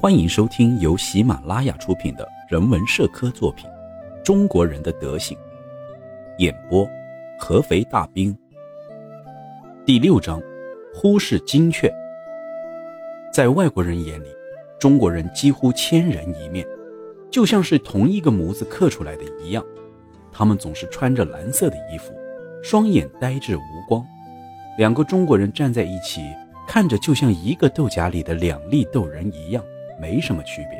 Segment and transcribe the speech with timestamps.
[0.00, 3.68] 欢迎收听由喜马拉雅出品的人文社科作品
[4.22, 5.36] 《中国人的德行》，
[6.38, 6.88] 演播
[7.36, 8.32] 合肥大兵。
[9.84, 10.40] 第六章：
[10.94, 11.92] 忽视精确。
[13.32, 14.28] 在外国人眼里，
[14.78, 16.64] 中国人几乎千人一面，
[17.28, 19.64] 就像是同一个模子刻出来的一样。
[20.30, 22.14] 他们总是穿着蓝色的衣服，
[22.62, 24.06] 双眼呆滞无光。
[24.78, 26.20] 两个中国人站在一起，
[26.68, 29.60] 看着就像一个豆荚里的两粒豆仁一样。
[30.00, 30.78] 没什么区别。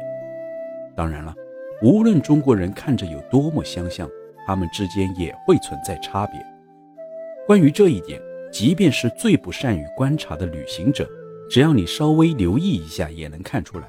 [0.95, 1.35] 当然了，
[1.83, 4.09] 无论中国人看着有多么相像，
[4.47, 6.41] 他们之间也会存在差别。
[7.47, 8.21] 关于这一点，
[8.53, 11.09] 即便是最不善于观察的旅行者，
[11.51, 13.87] 只要你稍微留意一下，也能看出来。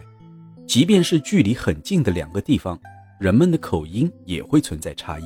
[0.67, 2.79] 即便是距离很近的两个地方，
[3.19, 5.23] 人们的口音也会存在差异，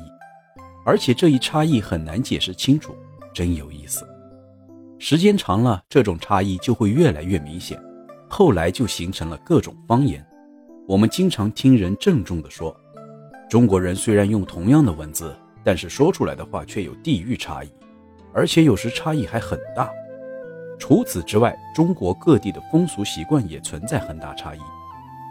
[0.86, 2.96] 而且这一差异很难解释清楚，
[3.34, 4.08] 真有意思。
[5.00, 7.78] 时间长了，这种差异就会越来越明显。
[8.36, 10.26] 后来就形成了各种方言。
[10.88, 12.76] 我们经常听人郑重地说
[13.48, 17.70] ：“中国人虽然用同样的文字，但是说出来的话却有地域差异，
[18.34, 19.88] 而且有时差异还很大。”
[20.80, 24.60] 除此之外，中国各地的风俗习惯也存在很大差异。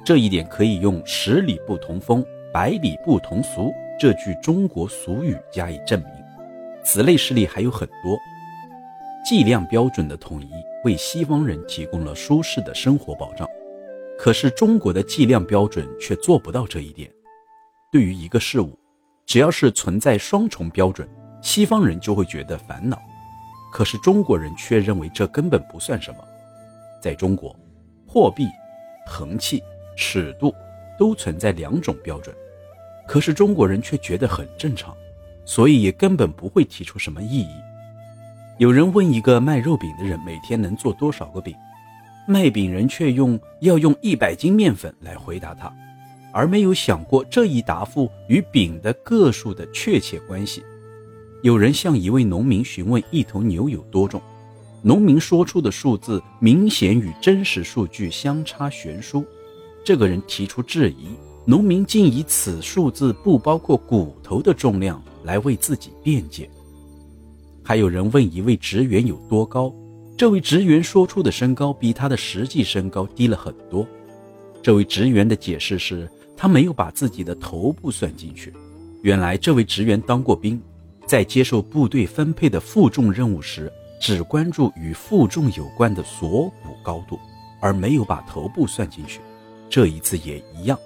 [0.04, 2.24] 这一点可以用“十里不同风，
[2.54, 6.08] 百里不同俗”这句中国俗语加以证明。
[6.84, 8.16] 此类事例还有很多。
[9.24, 10.50] 计量标准的统一。
[10.84, 13.48] 为西方人提供了舒适的生活保障，
[14.18, 17.08] 可是中国的计量标准却做不到这一点。
[17.92, 18.76] 对于一个事物，
[19.24, 21.08] 只要是存在双重标准，
[21.40, 23.00] 西方人就会觉得烦恼，
[23.72, 26.18] 可是中国人却认为这根本不算什么。
[27.00, 27.54] 在中国，
[28.08, 28.48] 货币、
[29.06, 29.62] 衡器、
[29.96, 30.52] 尺度
[30.98, 32.34] 都存在两种标准，
[33.06, 34.92] 可是中国人却觉得很正常，
[35.44, 37.54] 所以也根本不会提出什么异议。
[38.62, 41.52] 有人问一个卖肉饼的人每天能做多少个饼，
[42.28, 45.68] 卖饼人却用要用一百斤面粉来回答他，
[46.32, 50.62] 而没有想过这一答复与饼的个数的确切关系。
[51.42, 54.22] 有人向一位农民询问一头牛有多重，
[54.80, 59.24] 农民说出的数字明显与真实数据相差悬殊。
[59.84, 61.08] 这个人提出质疑，
[61.44, 66.48] 农民竟以此数字不包括骨头的重量来为自己辩解。
[67.64, 69.72] 还有人问一位职员有多高，
[70.16, 73.86] 这位职员说出的身高比他的实际身高低了很多。
[74.62, 78.52] 这位职员的解释是他没有把自己的头部算进去。
[79.02, 80.60] 原来这位职员当过兵，
[81.06, 87.18] 在接受部队分配的负重任务时，只关注与负重有关的锁骨高度，
[87.60, 89.20] 而没有把头部算进去。
[89.70, 90.78] 这一次也一样。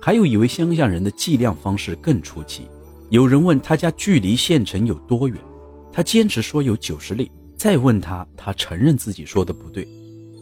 [0.00, 2.66] 还有一位乡下人的计量方式更出奇。
[3.10, 5.36] 有人问他家距离县城有多远。
[5.92, 9.86] 他坚持说有九十里，再问他，他承认自己说的不对，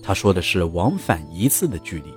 [0.03, 2.13] 他说的是往返一次的距离，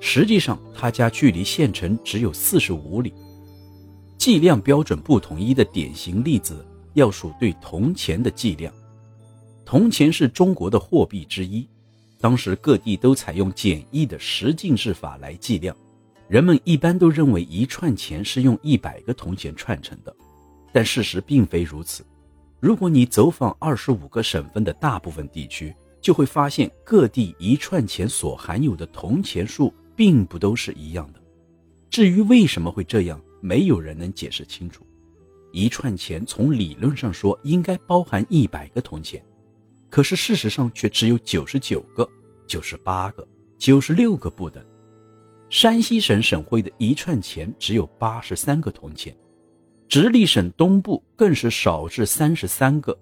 [0.00, 3.12] 实际上他家距离县城只有四十五里。
[4.18, 8.72] 计量标准不统一的典型例子，要数对铜钱的计量。
[9.64, 11.68] 铜钱是中国的货币之一，
[12.20, 15.76] 当时各地都采用简易的十进制法来计量，
[16.28, 20.14] 人们一般都认为一串钱是用一百个铜钱串成的，
[20.72, 22.04] 但事实并非如此。
[22.66, 31.20] 如果你走访二十五个省份的大部分地区，就会发现各地一串钱所含有的铜钱数并不都是一样的。
[31.88, 34.84] 至于为什么会这样，没有人能解释清楚。
[35.52, 39.24] 一串钱从理论上说应该包含一百个铜钱，
[39.88, 42.10] 可是事实上却只有九十九个、
[42.48, 43.24] 九十八个、
[43.56, 44.60] 九十六个不等。
[45.50, 49.16] 山西省省会的一串钱只有八十三个铜钱。
[49.88, 52.96] 直隶省东部更是少至三十三个，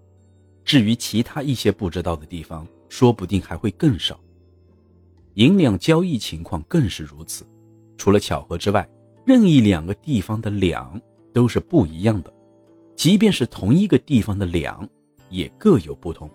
[0.65, 4.21] 至于其他一些不知道的地方，说不定还会更少。
[5.35, 7.45] 银两交易情况更是如此，
[7.97, 8.89] 除了巧合之外，
[9.25, 11.01] 任意两个地方的两
[11.33, 12.33] 都是不一样的，
[12.95, 14.87] 即便是同一个地方的两，
[15.31, 16.31] 也各有不同。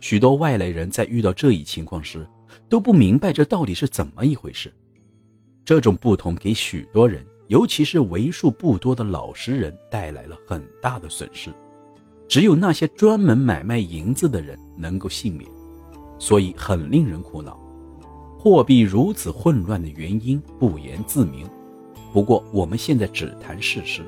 [0.00, 2.28] 许多外来人在遇到这一情况时，
[2.68, 4.70] 都不明白这到底是怎么一回事。
[5.64, 7.24] 这种不同给许多人。
[7.52, 11.50] 尤其是为数不多的老实人带来了很大的损失，
[12.26, 15.46] 只有那些专门买卖银子的人能够幸免，
[16.18, 17.60] 所以很令人苦恼。
[18.38, 21.46] 货币如此混乱的原因不言自明。
[22.10, 24.00] 不过我们现在只谈事实。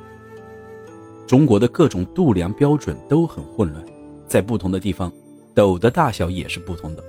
[1.26, 3.84] 中国的各种度量标准都很混乱，
[4.26, 5.12] 在不同的地方，
[5.54, 7.04] 斗的大小也是不同的。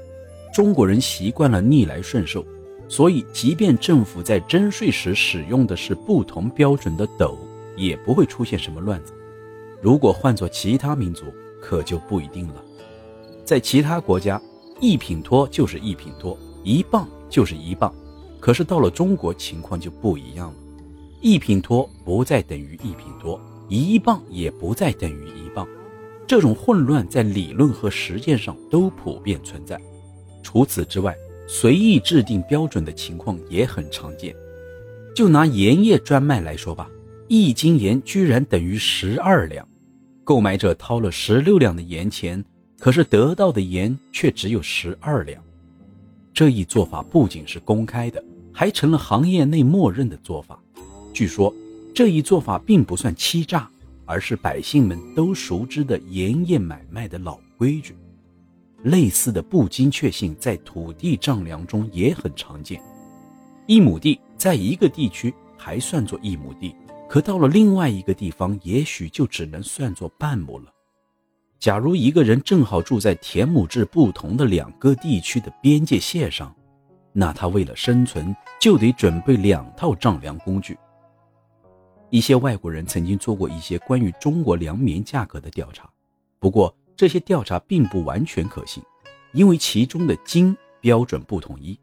[0.54, 2.46] 中国人习惯了逆来顺受。
[2.88, 7.38] 所以，即便政府在征税时使用的是不同标准的斗，
[7.76, 9.14] 也不会出现什么乱子。
[9.82, 11.26] 如果换做其他民族，
[11.62, 12.64] 可就不一定了。
[13.44, 14.42] 在其他国家，
[14.80, 17.94] 一品托就是一品托，一磅就是一磅，
[18.40, 20.56] 可是到了中国，情况就不一样了。
[21.22, 25.68] 一品脱不再等于一品脱，一磅也不再等于一磅。
[26.28, 29.80] 这种混乱在理论和实践上都普遍存在。
[30.44, 31.16] 除此之外，
[31.48, 34.36] 随意制定标准的情况也很常见。
[35.16, 36.90] 就拿盐业专卖来说吧，
[37.28, 39.68] 一斤盐居然等于十二两，
[40.24, 42.44] 购买者掏了十六两的盐钱，
[42.80, 45.42] 可是得到的盐却只有十二两。
[46.34, 50.60] 这一做法不仅是公开的，还成了行业内默认的做法。
[51.14, 51.54] 据说
[51.94, 53.70] 这一做法并不算欺诈。
[54.08, 57.96] 而是百姓们都熟知的盐业买卖的老规矩，
[58.86, 62.80] 类似的不精确性在土地丈量中也很常见。
[63.66, 66.76] 一亩地在一个地区还算作一亩地，
[67.10, 70.72] 可到了另外一个地方，也许就只能算作半亩了。
[71.58, 76.56] 假如一个人正好住在田亩制不同的两个地区的边界线上，
[77.12, 80.78] 那他为了生存就得准备两套丈量工具。
[82.12, 85.90] 一些外国人曾经做过一些关于中国粮棉价格的调查，
[86.40, 88.82] 不过这些调查并不完全可信，
[89.34, 91.78] 因为其中的斤标准不统一。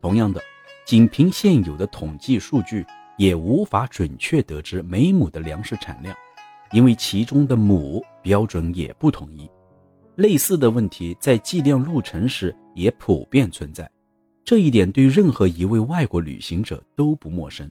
[0.00, 0.40] 同样的，
[0.86, 2.86] 仅凭现有的统计数据
[3.16, 6.14] 也无法准确得知每亩的粮食产量，
[6.72, 9.50] 因为其中的亩标准也不统一。
[10.16, 13.90] 类似的问题在计量路程时也普遍存在，
[14.44, 17.68] 这一点对任何一位外国旅行者都不陌生。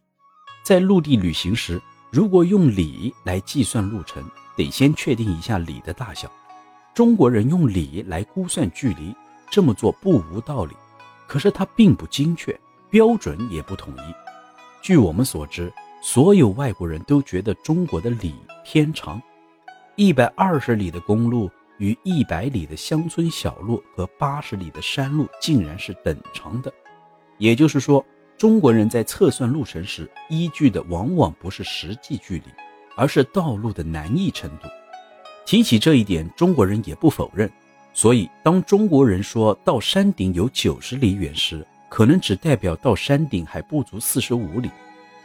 [0.65, 1.81] 在陆地旅行时，
[2.11, 4.21] 如果用里来计算路程，
[4.57, 6.29] 得先确定一下里的大小。
[6.93, 9.15] 中国人用里来估算距离，
[9.49, 10.75] 这么做不无道理，
[11.27, 12.59] 可是它并不精确，
[12.89, 14.13] 标准也不统一。
[14.81, 19.21] 据我们所知，所有外国人都觉得中国的里偏长，
[19.95, 26.71] 一百二十里的公路与一百里的乡村小路和八十里的山路竟然是等长的，
[27.37, 28.05] 也就是说。
[28.35, 32.45] 中国人在测算路程时，依据的往往不是实际距离，
[32.97, 34.67] 而是道路的难易程度。
[35.45, 37.49] 提起这一点，中国人也不否认。
[37.93, 44.69] 所以，当中国人说到山顶有九十里远时，可能只代表到山顶还不足四十五里。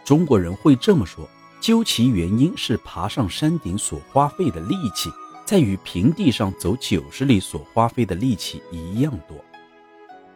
[0.05, 1.27] 中国人会这么说，
[1.61, 5.09] 究其原因是爬上山顶所花费的力气，
[5.47, 9.37] 在与平地上走九十里所花费的力气一样多。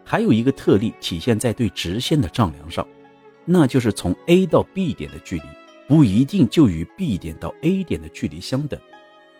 [0.04, 2.86] 还有一个特例体现在对直线的丈量上，
[3.44, 5.44] 那就是从 A 到 B 点的距离
[5.86, 8.80] 不一定就与 B 点到 A 点的距离相等。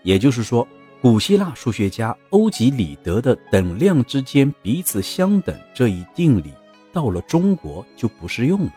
[0.03, 0.67] 也就是说，
[1.01, 6.53] 古希腊数学家欧几里得的等量之间彼此相等这一定理，
[6.93, 8.73] 到了中国就不适用了。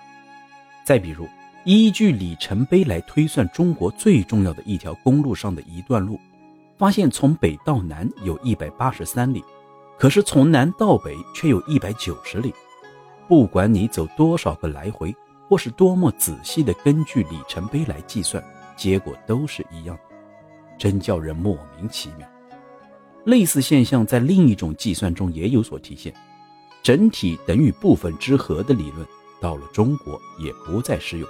[0.85, 1.27] 再比如，
[1.65, 6.19] 依据里程碑来推算中国最重要的一条公路上的一段路，
[6.77, 9.43] 发现从北到南有一百八十三里。
[9.97, 12.53] 可是从南到北却有一百九十里，
[13.27, 15.15] 不管你走多少个来回，
[15.47, 18.43] 或是多么仔细的根据里程碑来计算，
[18.75, 19.97] 结果都是一样，
[20.77, 22.27] 真叫人莫名其妙。
[23.25, 26.13] 类似现象在另一种计算中也有所体现，
[26.83, 29.05] 整体等于部分之和的理论
[29.41, 31.27] 到了中国也不再适用。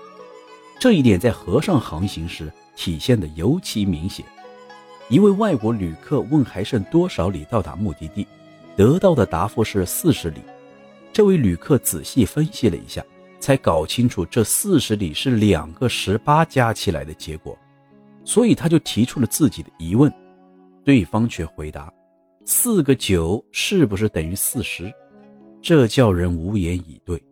[0.80, 4.26] 这一点在河上航行时体现的尤其明显。
[5.08, 8.28] 一位外国旅客问还剩多少里到达目的地。
[8.76, 10.42] 得到的答复是四十里。
[11.14, 13.02] 这位旅客仔细分析了一下，
[13.40, 17.58] 才搞清楚这四十里是两个十八加起来的结果，
[18.26, 20.12] 所以他就提出了自己的疑问。
[20.84, 21.92] 对方却回答
[22.44, 24.94] ：“四个九是不是等于四十？”
[25.62, 27.24] 这叫人无言以对。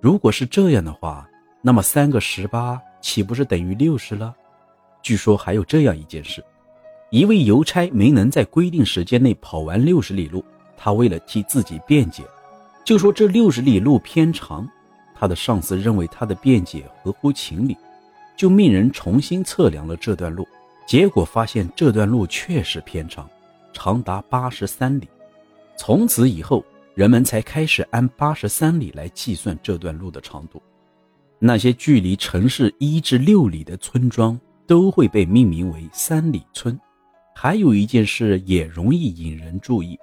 [0.00, 1.26] 如果是这样的话，
[1.62, 4.34] 那么三个十八岂不是等于六十了？
[5.02, 6.44] 据说还有这样一件事：
[7.10, 10.44] 一位邮差没能在规定时间内跑完六十里路。
[10.76, 12.22] 他为了替自己辩解，
[12.84, 14.68] 就说这六十里路偏长。
[15.14, 17.76] 他的上司认为他的辩解合乎情理，
[18.36, 20.46] 就命人重新测量了这段路。
[20.86, 23.28] 结果发现这段路确实偏长，
[23.72, 25.08] 长达八十三里。
[25.76, 26.64] 从此以后，
[26.94, 30.62] 人们才开始按八十三里来计算这段路的长度。
[31.38, 36.78] 那些距离城市一至六里的村庄都会被命名为三里村。
[37.34, 39.98] 还有一件事也容易引人注意。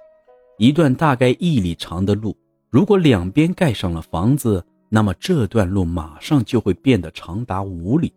[0.58, 2.36] 一段大概一里长的路，
[2.70, 8.12] 如果两边盖上了房子，那么这段路马上就会变得长达五里。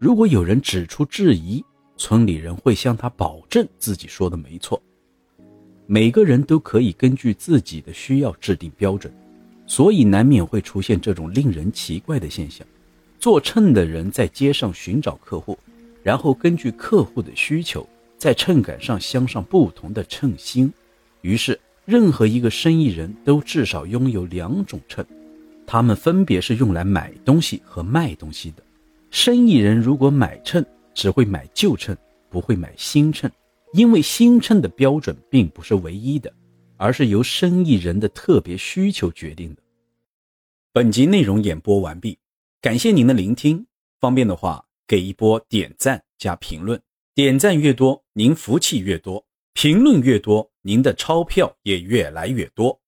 [0.00, 1.62] 如果有人指出质疑，
[1.98, 4.82] 村里人会向他保证自己说的没错。
[5.86, 9.12] 每个人都可以根据自己的需要制定标准，
[9.66, 12.66] 所以难免会出现这种令人奇怪的现象：
[13.18, 15.58] 做秤的人在街上寻找客户，
[16.02, 20.72] 然后根据客户的需求，在秤杆上镶上不同的秤星，
[21.20, 21.60] 于是。
[21.86, 25.04] 任何一个生意人都至少拥有两种秤，
[25.66, 28.62] 它们分别是用来买东西和卖东西的。
[29.10, 30.64] 生意人如果买秤，
[30.94, 31.96] 只会买旧秤，
[32.28, 33.30] 不会买新秤，
[33.72, 36.32] 因为新秤的标准并不是唯一的，
[36.76, 39.62] 而是由生意人的特别需求决定的。
[40.72, 42.16] 本集内容演播完毕，
[42.60, 43.66] 感谢您的聆听。
[43.98, 46.80] 方便的话，给一波点赞加评论，
[47.14, 49.24] 点赞越多，您福气越多；
[49.54, 52.79] 评论越多，您的钞票也越来越多。